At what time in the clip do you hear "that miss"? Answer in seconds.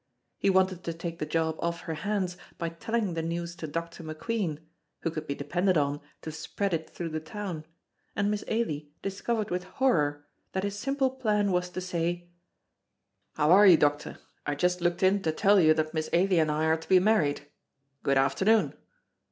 15.75-16.09